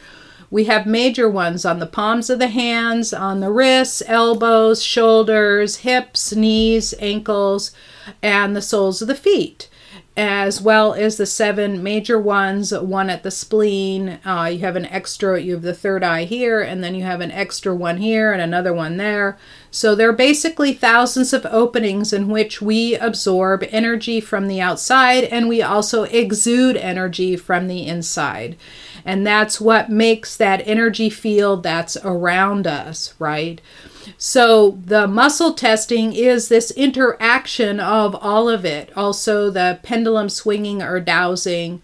We 0.51 0.65
have 0.65 0.85
major 0.85 1.29
ones 1.29 1.65
on 1.65 1.79
the 1.79 1.87
palms 1.87 2.29
of 2.29 2.37
the 2.37 2.49
hands, 2.49 3.13
on 3.13 3.39
the 3.39 3.51
wrists, 3.51 4.03
elbows, 4.05 4.83
shoulders, 4.83 5.77
hips, 5.77 6.35
knees, 6.35 6.93
ankles, 6.99 7.71
and 8.21 8.55
the 8.55 8.61
soles 8.61 9.01
of 9.01 9.07
the 9.07 9.15
feet 9.15 9.69
as 10.17 10.59
well 10.61 10.93
as 10.93 11.15
the 11.15 11.25
seven 11.25 11.81
major 11.81 12.19
ones 12.19 12.73
one 12.73 13.09
at 13.09 13.23
the 13.23 13.31
spleen. 13.31 14.19
Uh, 14.25 14.49
you 14.51 14.59
have 14.59 14.75
an 14.75 14.85
extra 14.87 15.39
you 15.39 15.53
have 15.53 15.61
the 15.61 15.73
third 15.73 16.03
eye 16.03 16.25
here 16.25 16.61
and 16.61 16.83
then 16.83 16.93
you 16.93 17.03
have 17.03 17.21
an 17.21 17.31
extra 17.31 17.73
one 17.73 17.97
here 17.97 18.33
and 18.33 18.41
another 18.41 18.73
one 18.73 18.97
there. 18.97 19.37
So 19.71 19.95
there 19.95 20.09
are 20.09 20.13
basically 20.13 20.73
thousands 20.73 21.31
of 21.31 21.45
openings 21.45 22.11
in 22.11 22.27
which 22.27 22.61
we 22.61 22.95
absorb 22.95 23.63
energy 23.69 24.19
from 24.19 24.49
the 24.49 24.59
outside 24.59 25.23
and 25.25 25.47
we 25.47 25.61
also 25.61 26.03
exude 26.03 26.75
energy 26.75 27.37
from 27.37 27.67
the 27.67 27.87
inside. 27.87 28.57
And 29.05 29.25
that's 29.25 29.61
what 29.61 29.89
makes 29.89 30.35
that 30.35 30.67
energy 30.67 31.09
field 31.09 31.63
that's 31.63 31.95
around 32.03 32.67
us 32.67 33.13
right 33.17 33.61
so 34.17 34.79
the 34.85 35.07
muscle 35.07 35.53
testing 35.53 36.13
is 36.13 36.49
this 36.49 36.71
interaction 36.71 37.79
of 37.79 38.15
all 38.15 38.49
of 38.49 38.65
it. 38.65 38.95
Also 38.95 39.49
the 39.49 39.79
pendulum 39.83 40.29
swinging 40.29 40.81
or 40.81 40.99
dowsing 40.99 41.81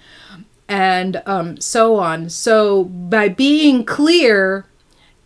and 0.68 1.22
um, 1.26 1.60
so 1.60 1.96
on. 1.96 2.30
So 2.30 2.86
by 2.86 3.30
being 3.30 3.86
clear 3.86 4.66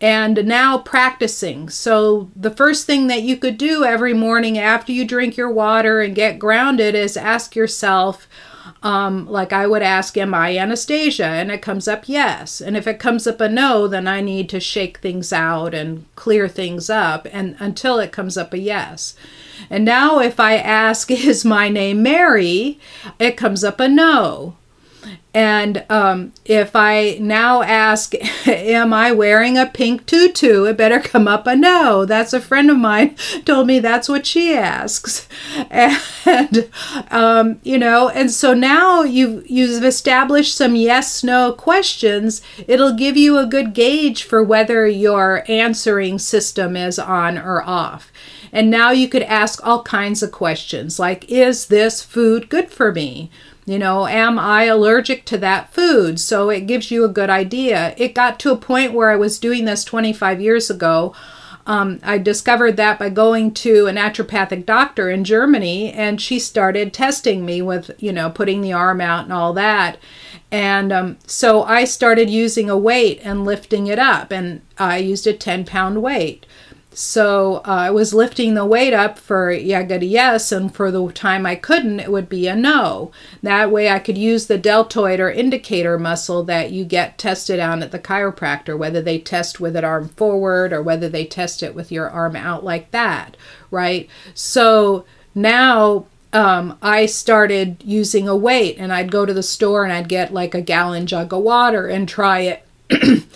and 0.00 0.44
now 0.46 0.78
practicing. 0.78 1.68
So 1.68 2.30
the 2.34 2.50
first 2.50 2.86
thing 2.86 3.06
that 3.06 3.22
you 3.22 3.36
could 3.36 3.56
do 3.56 3.84
every 3.84 4.12
morning 4.14 4.58
after 4.58 4.90
you 4.90 5.06
drink 5.06 5.36
your 5.36 5.50
water 5.50 6.00
and 6.00 6.14
get 6.14 6.40
grounded 6.40 6.96
is 6.96 7.16
ask 7.16 7.54
yourself, 7.54 8.26
um, 8.82 9.26
like 9.26 9.52
I 9.52 9.66
would 9.66 9.82
ask, 9.82 10.16
Am 10.16 10.34
I 10.34 10.56
Anastasia? 10.56 11.26
And 11.26 11.50
it 11.50 11.62
comes 11.62 11.86
up 11.86 12.08
yes. 12.08 12.60
And 12.60 12.76
if 12.76 12.86
it 12.86 12.98
comes 12.98 13.26
up 13.26 13.40
a 13.40 13.48
no, 13.48 13.86
then 13.86 14.08
I 14.08 14.20
need 14.20 14.48
to 14.50 14.60
shake 14.60 14.98
things 14.98 15.32
out 15.32 15.74
and 15.74 16.04
clear 16.16 16.48
things 16.48 16.90
up 16.90 17.26
and 17.32 17.56
until 17.58 17.98
it 17.98 18.12
comes 18.12 18.36
up 18.36 18.52
a 18.52 18.58
yes. 18.58 19.14
And 19.70 19.84
now 19.84 20.18
if 20.18 20.40
I 20.40 20.56
ask, 20.56 21.10
Is 21.22 21.44
my 21.44 21.68
name 21.68 22.02
Mary? 22.02 22.78
It 23.18 23.36
comes 23.36 23.62
up 23.62 23.78
a 23.80 23.88
no. 23.88 24.56
And 25.34 25.84
um, 25.88 26.32
if 26.44 26.76
I 26.76 27.16
now 27.20 27.62
ask, 27.62 28.14
Am 28.46 28.92
I 28.92 29.12
wearing 29.12 29.56
a 29.56 29.66
pink 29.66 30.06
tutu? 30.06 30.64
It 30.64 30.76
better 30.76 31.00
come 31.00 31.26
up 31.26 31.46
a 31.46 31.56
no. 31.56 32.04
That's 32.04 32.32
a 32.32 32.40
friend 32.40 32.70
of 32.70 32.76
mine 32.76 33.16
told 33.44 33.66
me 33.66 33.78
that's 33.78 34.08
what 34.08 34.26
she 34.26 34.54
asks. 34.54 35.28
And, 36.24 36.70
um, 37.10 37.58
you 37.64 37.78
know, 37.78 38.08
and 38.08 38.30
so 38.30 38.54
now 38.54 39.02
you've, 39.02 39.48
you've 39.50 39.82
established 39.82 40.54
some 40.56 40.76
yes 40.76 41.24
no 41.24 41.52
questions. 41.52 42.42
It'll 42.68 42.94
give 42.94 43.16
you 43.16 43.38
a 43.38 43.46
good 43.46 43.74
gauge 43.74 44.22
for 44.22 44.42
whether 44.42 44.86
your 44.86 45.44
answering 45.48 46.20
system 46.20 46.76
is 46.76 46.98
on 46.98 47.38
or 47.38 47.62
off. 47.62 48.12
And 48.52 48.70
now 48.70 48.90
you 48.90 49.08
could 49.08 49.22
ask 49.22 49.66
all 49.66 49.82
kinds 49.82 50.22
of 50.22 50.30
questions 50.30 50.98
like, 50.98 51.28
Is 51.28 51.66
this 51.66 52.02
food 52.02 52.48
good 52.48 52.70
for 52.70 52.92
me? 52.92 53.30
You 53.64 53.78
know, 53.78 54.06
am 54.06 54.38
I 54.38 54.64
allergic 54.64 55.24
to 55.26 55.38
that 55.38 55.72
food? 55.72 56.18
So 56.18 56.50
it 56.50 56.66
gives 56.66 56.90
you 56.90 57.04
a 57.04 57.08
good 57.08 57.30
idea. 57.30 57.94
It 57.96 58.14
got 58.14 58.40
to 58.40 58.50
a 58.50 58.56
point 58.56 58.92
where 58.92 59.10
I 59.10 59.16
was 59.16 59.38
doing 59.38 59.64
this 59.64 59.84
25 59.84 60.40
years 60.40 60.68
ago. 60.68 61.14
Um, 61.64 62.00
I 62.02 62.18
discovered 62.18 62.76
that 62.76 62.98
by 62.98 63.08
going 63.08 63.54
to 63.54 63.86
a 63.86 63.92
naturopathic 63.92 64.66
doctor 64.66 65.08
in 65.08 65.22
Germany, 65.22 65.92
and 65.92 66.20
she 66.20 66.40
started 66.40 66.92
testing 66.92 67.46
me 67.46 67.62
with, 67.62 67.92
you 67.98 68.12
know, 68.12 68.30
putting 68.30 68.62
the 68.62 68.72
arm 68.72 69.00
out 69.00 69.24
and 69.24 69.32
all 69.32 69.52
that. 69.52 69.98
And 70.50 70.92
um, 70.92 71.18
so 71.26 71.62
I 71.62 71.84
started 71.84 72.28
using 72.28 72.68
a 72.68 72.76
weight 72.76 73.20
and 73.22 73.44
lifting 73.44 73.86
it 73.86 73.98
up, 73.98 74.32
and 74.32 74.62
I 74.76 74.96
used 74.98 75.26
a 75.28 75.32
10 75.32 75.64
pound 75.64 76.02
weight. 76.02 76.46
So 76.94 77.56
uh, 77.64 77.88
I 77.88 77.90
was 77.90 78.12
lifting 78.12 78.54
the 78.54 78.66
weight 78.66 78.92
up 78.92 79.18
for 79.18 79.50
yeah, 79.50 79.80
a 79.80 79.98
yes, 80.04 80.52
and 80.52 80.74
for 80.74 80.90
the 80.90 81.10
time 81.12 81.46
I 81.46 81.54
couldn't, 81.54 82.00
it 82.00 82.12
would 82.12 82.28
be 82.28 82.46
a 82.48 82.54
no. 82.54 83.12
That 83.42 83.70
way 83.70 83.90
I 83.90 83.98
could 83.98 84.18
use 84.18 84.46
the 84.46 84.58
deltoid 84.58 85.18
or 85.18 85.30
indicator 85.30 85.98
muscle 85.98 86.42
that 86.44 86.70
you 86.70 86.84
get 86.84 87.18
tested 87.18 87.60
on 87.60 87.82
at 87.82 87.92
the 87.92 87.98
chiropractor, 87.98 88.76
whether 88.76 89.00
they 89.00 89.18
test 89.18 89.60
with 89.60 89.76
it 89.76 89.84
arm 89.84 90.08
forward 90.10 90.72
or 90.72 90.82
whether 90.82 91.08
they 91.08 91.24
test 91.24 91.62
it 91.62 91.74
with 91.74 91.90
your 91.90 92.10
arm 92.10 92.36
out 92.36 92.64
like 92.64 92.90
that, 92.90 93.36
right? 93.70 94.08
So 94.34 95.06
now 95.34 96.06
um, 96.32 96.78
I 96.82 97.06
started 97.06 97.82
using 97.84 98.28
a 98.28 98.36
weight, 98.36 98.76
and 98.78 98.92
I'd 98.92 99.12
go 99.12 99.26
to 99.26 99.34
the 99.34 99.42
store 99.42 99.84
and 99.84 99.92
I'd 99.92 100.08
get 100.08 100.32
like 100.32 100.54
a 100.54 100.60
gallon 100.60 101.06
jug 101.06 101.32
of 101.32 101.42
water 101.42 101.86
and 101.86 102.08
try 102.08 102.40
it. 102.40 102.66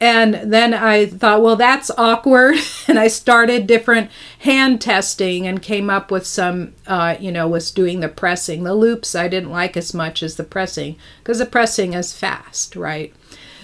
And 0.00 0.52
then 0.52 0.74
I 0.74 1.06
thought, 1.06 1.42
well, 1.42 1.56
that's 1.56 1.90
awkward. 1.96 2.56
and 2.88 2.98
I 2.98 3.08
started 3.08 3.66
different 3.66 4.10
hand 4.40 4.80
testing 4.80 5.46
and 5.46 5.62
came 5.62 5.88
up 5.90 6.10
with 6.10 6.26
some, 6.26 6.74
uh, 6.86 7.16
you 7.18 7.32
know, 7.32 7.48
was 7.48 7.70
doing 7.70 8.00
the 8.00 8.08
pressing. 8.08 8.64
The 8.64 8.74
loops 8.74 9.14
I 9.14 9.28
didn't 9.28 9.50
like 9.50 9.76
as 9.76 9.94
much 9.94 10.22
as 10.22 10.36
the 10.36 10.44
pressing 10.44 10.96
because 11.22 11.38
the 11.38 11.46
pressing 11.46 11.94
is 11.94 12.12
fast, 12.12 12.76
right? 12.76 13.14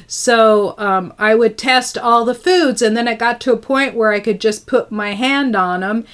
So 0.06 0.74
um, 0.78 1.12
I 1.18 1.34
would 1.34 1.58
test 1.58 1.98
all 1.98 2.24
the 2.24 2.34
foods, 2.34 2.80
and 2.80 2.96
then 2.96 3.08
it 3.08 3.18
got 3.18 3.40
to 3.40 3.52
a 3.52 3.56
point 3.56 3.96
where 3.96 4.12
I 4.12 4.20
could 4.20 4.40
just 4.40 4.66
put 4.66 4.92
my 4.92 5.14
hand 5.14 5.56
on 5.56 5.80
them 5.80 6.06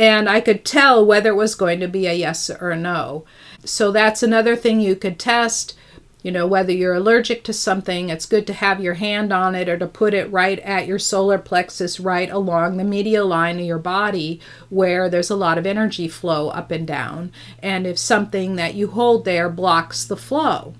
and 0.00 0.30
I 0.30 0.40
could 0.40 0.64
tell 0.64 1.04
whether 1.04 1.28
it 1.28 1.36
was 1.36 1.54
going 1.54 1.78
to 1.80 1.88
be 1.88 2.06
a 2.06 2.14
yes 2.14 2.48
or 2.48 2.70
a 2.70 2.76
no. 2.76 3.26
So 3.66 3.92
that's 3.92 4.22
another 4.22 4.56
thing 4.56 4.80
you 4.80 4.96
could 4.96 5.18
test. 5.18 5.76
You 6.22 6.30
know, 6.30 6.46
whether 6.46 6.72
you're 6.72 6.94
allergic 6.94 7.44
to 7.44 7.52
something, 7.52 8.10
it's 8.10 8.26
good 8.26 8.46
to 8.48 8.52
have 8.52 8.80
your 8.80 8.94
hand 8.94 9.32
on 9.32 9.54
it 9.54 9.68
or 9.68 9.78
to 9.78 9.86
put 9.86 10.12
it 10.12 10.30
right 10.30 10.58
at 10.60 10.86
your 10.86 10.98
solar 10.98 11.38
plexus, 11.38 11.98
right 11.98 12.30
along 12.30 12.76
the 12.76 12.84
medial 12.84 13.26
line 13.26 13.58
of 13.58 13.64
your 13.64 13.78
body 13.78 14.40
where 14.68 15.08
there's 15.08 15.30
a 15.30 15.36
lot 15.36 15.56
of 15.56 15.66
energy 15.66 16.08
flow 16.08 16.48
up 16.50 16.70
and 16.70 16.86
down. 16.86 17.32
And 17.62 17.86
if 17.86 17.98
something 17.98 18.56
that 18.56 18.74
you 18.74 18.88
hold 18.88 19.24
there 19.24 19.48
blocks 19.48 20.04
the 20.04 20.16
flow, 20.16 20.74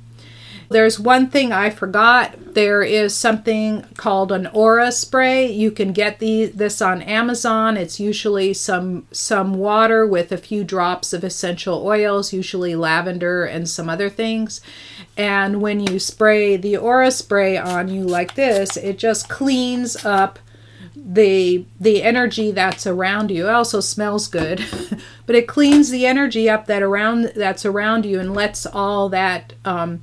there's 0.71 1.01
one 1.01 1.29
thing 1.29 1.51
I 1.53 1.69
forgot. 1.69 2.55
There 2.55 2.83
is 2.83 3.13
something 3.13 3.85
called 3.97 4.31
an 4.31 4.47
aura 4.49 4.93
spray. 4.93 5.51
You 5.51 5.73
can 5.73 5.93
get 5.93 6.21
the, 6.21 6.47
this 6.47 6.81
on 6.81 7.03
Amazon. 7.03 7.77
It's 7.77 7.99
usually 7.99 8.55
some 8.55 9.05
some 9.11 9.55
water 9.55 10.07
with 10.07 10.31
a 10.31 10.39
few 10.39 10.63
drops 10.63 11.13
of 11.13 11.25
essential 11.25 11.85
oils, 11.85 12.33
usually 12.33 12.77
lavender 12.77 13.45
and 13.45 13.69
some 13.69 13.89
other 13.89 14.09
things. 14.09 14.61
And 15.21 15.61
when 15.61 15.81
you 15.81 15.99
spray 15.99 16.57
the 16.57 16.79
aura 16.79 17.11
spray 17.11 17.59
on 17.59 17.89
you 17.89 18.05
like 18.05 18.37
this, 18.37 18.79
it 18.79 18.97
just 18.97 19.29
cleans 19.29 20.03
up 20.03 20.39
the 20.97 21.67
the 21.79 22.03
energy 22.03 22.53
that's 22.53 22.87
around 22.87 23.31
you. 23.31 23.47
It 23.47 23.51
also 23.51 23.81
smells 23.81 24.29
good. 24.29 24.65
but 25.27 25.37
it 25.37 25.47
cleans 25.47 25.91
the 25.91 26.07
energy 26.07 26.49
up 26.49 26.65
that 26.69 26.83
around 26.83 27.33
that's 27.37 27.67
around 27.67 28.07
you 28.07 28.19
and 28.19 28.33
lets 28.33 28.65
all 28.65 29.11
that 29.11 29.53
um, 29.67 30.01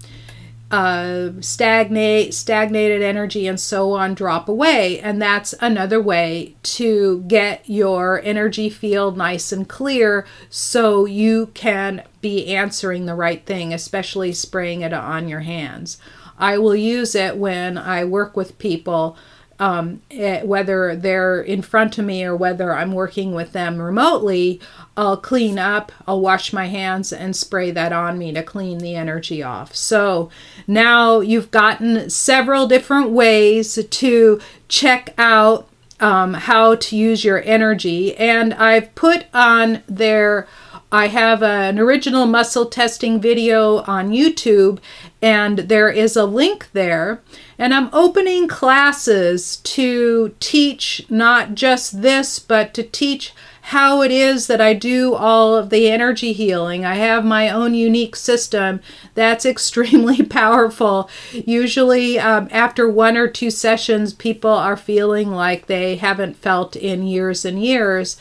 uh, 0.70 1.30
stagnate, 1.40 2.34
stagnated 2.34 3.02
energy, 3.02 3.48
and 3.48 3.60
so 3.60 3.94
on 3.94 4.14
drop 4.14 4.50
away. 4.50 5.00
And 5.00 5.22
that's 5.22 5.54
another 5.62 6.02
way 6.02 6.56
to 6.64 7.24
get 7.28 7.68
your 7.70 8.22
energy 8.24 8.70
field 8.70 9.18
nice 9.18 9.52
and 9.52 9.68
clear 9.68 10.26
so 10.50 11.06
you 11.06 11.48
can 11.54 12.04
be 12.22 12.48
answering 12.48 13.06
the 13.06 13.16
right 13.16 13.46
thing, 13.46 13.74
especially 13.74 14.34
spraying 14.34 14.82
it 14.82 14.94
on 14.94 15.30
your 15.30 15.42
hands. 15.42 15.98
I 16.38 16.58
will 16.58 16.76
use 16.76 17.16
it 17.16 17.38
when 17.38 17.78
I 17.78 18.04
work 18.04 18.36
with 18.36 18.60
people 18.60 19.18
um, 19.60 20.02
it, 20.10 20.48
whether 20.48 20.96
they're 20.96 21.42
in 21.42 21.62
front 21.62 21.98
of 21.98 22.06
me 22.06 22.24
or 22.24 22.36
whether 22.36 22.74
I'm 22.74 22.92
working 22.92 23.34
with 23.34 23.54
them 23.54 23.82
remotely, 23.82 24.62
I'll 24.96 25.18
clean 25.18 25.58
up, 25.58 25.92
I'll 26.08 26.22
wash 26.22 26.54
my 26.54 26.66
hands 26.68 27.12
and 27.12 27.36
spray 27.36 27.72
that 27.72 27.92
on 27.92 28.18
me 28.18 28.32
to 28.34 28.44
clean 28.44 28.80
the 28.80 28.96
energy 28.96 29.42
off. 29.42 29.76
So 29.76 30.30
now 30.68 31.20
you've 31.20 31.52
gotten 31.52 32.10
several 32.10 32.68
different 32.68 33.10
ways 33.10 33.80
to 33.90 34.42
check 34.68 35.14
out 35.18 35.68
um, 36.00 36.36
how 36.36 36.76
to 36.76 36.96
use 36.96 37.24
your 37.24 37.42
energy, 37.44 38.16
and 38.18 38.54
I've 38.54 38.94
put 38.94 39.26
on 39.34 39.82
there. 39.88 40.48
I 40.92 41.08
have 41.08 41.44
an 41.44 41.80
original 41.80 42.26
muscle 42.26 42.66
testing 42.66 43.20
video 43.20 43.80
on 43.80 44.12
YouTube, 44.12 44.80
and 45.22 45.60
there 45.60 45.90
is 45.90 46.16
a 46.16 46.24
link 46.24 46.70
there. 46.72 47.22
And 47.58 47.74
I'm 47.74 47.90
opening 47.92 48.48
classes 48.48 49.58
to 49.58 50.34
teach 50.40 51.06
not 51.10 51.56
just 51.56 52.02
this, 52.02 52.40
but 52.40 52.74
to 52.76 52.84
teach 52.84 53.34
how 53.68 54.02
it 54.02 54.12
is 54.12 54.48
that 54.48 54.62
I 54.62 54.74
do 54.74 55.14
all 55.14 55.54
of 55.54 55.72
the 55.72 55.92
energy 55.92 56.32
healing. 56.32 56.86
I 56.86 56.96
have 56.96 57.26
my 57.26 57.50
own 57.50 57.74
unique 57.74 58.16
system 58.16 58.80
that's 59.14 59.46
extremely 59.58 60.24
powerful. 60.24 61.10
Usually, 61.34 62.18
um, 62.18 62.48
after 62.50 62.88
one 62.88 63.18
or 63.18 63.28
two 63.28 63.52
sessions, 63.52 64.14
people 64.14 64.52
are 64.52 64.78
feeling 64.78 65.32
like 65.32 65.66
they 65.66 65.98
haven't 65.98 66.38
felt 66.38 66.78
in 66.78 67.06
years 67.06 67.44
and 67.44 67.62
years. 67.62 68.16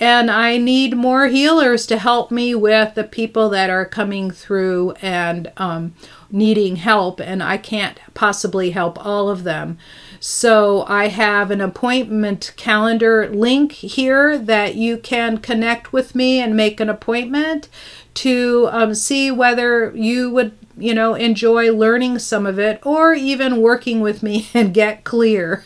And 0.00 0.30
I 0.30 0.56
need 0.56 0.96
more 0.96 1.26
healers 1.28 1.86
to 1.86 1.98
help 1.98 2.30
me 2.30 2.54
with 2.54 2.94
the 2.94 3.04
people 3.04 3.48
that 3.50 3.70
are 3.70 3.84
coming 3.84 4.30
through 4.30 4.92
and 5.02 5.52
um, 5.58 5.94
needing 6.30 6.76
help, 6.76 7.20
and 7.20 7.42
I 7.42 7.58
can't 7.58 8.00
possibly 8.14 8.70
help 8.70 9.04
all 9.04 9.28
of 9.28 9.44
them. 9.44 9.78
So 10.18 10.84
I 10.88 11.08
have 11.08 11.50
an 11.50 11.60
appointment 11.60 12.52
calendar 12.56 13.28
link 13.28 13.72
here 13.72 14.38
that 14.38 14.76
you 14.76 14.96
can 14.96 15.38
connect 15.38 15.92
with 15.92 16.14
me 16.14 16.40
and 16.40 16.56
make 16.56 16.80
an 16.80 16.88
appointment 16.88 17.68
to 18.14 18.68
um, 18.72 18.94
see 18.94 19.30
whether 19.30 19.94
you 19.96 20.30
would 20.30 20.61
you 20.76 20.94
know 20.94 21.14
enjoy 21.14 21.72
learning 21.72 22.18
some 22.18 22.46
of 22.46 22.58
it 22.58 22.84
or 22.84 23.14
even 23.14 23.60
working 23.60 24.00
with 24.00 24.22
me 24.22 24.48
and 24.54 24.74
get 24.74 25.04
clear 25.04 25.64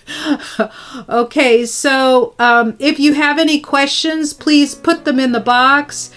okay 1.09 1.65
so 1.65 2.35
um, 2.39 2.77
if 2.79 2.99
you 2.99 3.15
have 3.15 3.39
any 3.39 3.61
questions 3.61 4.33
please 4.33 4.75
put 4.75 5.05
them 5.05 5.19
in 5.19 5.33
the 5.33 5.41
box 5.41 6.11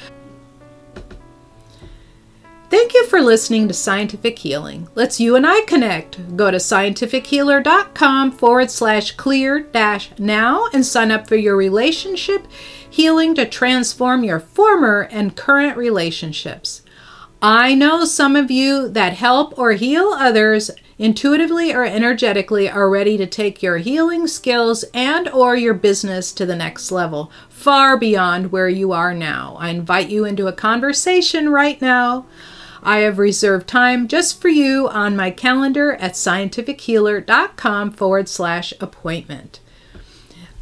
Thank 2.70 2.94
you 2.94 3.08
for 3.08 3.20
listening 3.20 3.68
to 3.68 3.74
Scientific 3.74 4.38
Healing. 4.38 4.90
Let's 4.94 5.20
you 5.20 5.36
and 5.36 5.48
I 5.48 5.62
connect. 5.62 6.38
Go 6.38 6.52
to 6.52 6.58
scientifichealer.com 6.58 8.32
forward 8.34 8.70
slash 8.70 9.14
clear 9.14 9.62
dash 9.62 10.12
now 10.20 10.68
and 10.72 10.86
sign 10.86 11.10
up 11.10 11.28
for 11.28 11.36
your 11.36 11.58
relationship 11.58 12.46
healing 12.90 13.36
to 13.36 13.46
transform 13.46 14.24
your 14.24 14.40
former 14.40 15.08
and 15.12 15.36
current 15.36 15.78
relationships. 15.78 16.84
I 17.42 17.74
know 17.74 18.04
some 18.04 18.36
of 18.36 18.52
you 18.52 18.90
that 18.90 19.14
help 19.14 19.58
or 19.58 19.72
heal 19.72 20.08
others 20.08 20.72
intuitively 20.98 21.74
or 21.74 21.86
energetically 21.86 22.70
are 22.70 22.90
ready 22.90 23.18
to 23.18 23.26
take 23.26 23.64
your 23.64 23.78
healing 23.78 24.28
skills 24.28 24.84
and 24.94 25.30
or 25.30 25.56
your 25.56 25.74
business 25.74 26.34
to 26.34 26.46
the 26.46 26.58
next 26.58 26.92
level, 26.92 27.32
far 27.48 27.96
beyond 27.96 28.52
where 28.52 28.68
you 28.68 28.92
are 28.92 29.14
now. 29.14 29.56
I 29.58 29.70
invite 29.70 30.10
you 30.10 30.26
into 30.26 30.48
a 30.48 30.54
conversation 30.54 31.48
right 31.48 31.82
now. 31.82 32.26
I 32.84 33.00
have 33.00 33.18
reserved 33.18 33.68
time 33.68 34.10
just 34.10 34.42
for 34.42 34.50
you 34.50 34.90
on 34.90 35.16
my 35.16 35.32
calendar 35.32 35.94
at 35.94 36.14
scientifichealer.com 36.14 37.92
forward 37.92 38.28
slash 38.28 38.74
appointment. 38.82 39.62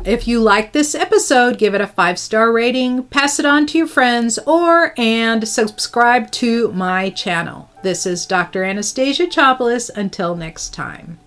If 0.08 0.26
you 0.26 0.40
like 0.40 0.72
this 0.72 0.96
episode, 0.96 1.58
give 1.58 1.76
it 1.76 1.82
a 1.82 1.86
five 1.86 2.18
star 2.18 2.54
rating, 2.54 3.04
pass 3.04 3.40
it 3.40 3.46
on 3.46 3.66
to 3.66 3.78
your 3.78 3.88
friends, 3.88 4.40
or 4.48 4.94
and 4.98 5.46
subscribe 5.46 6.32
to 6.32 6.72
my 6.72 7.10
channel. 7.10 7.70
This 7.84 8.06
is 8.06 8.26
Dr. 8.26 8.64
Anastasia 8.64 9.28
Chopelas. 9.28 9.90
Until 9.90 10.34
next 10.34 10.74
time. 10.74 11.20